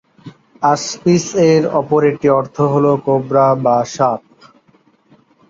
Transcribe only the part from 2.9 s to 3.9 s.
cobra বা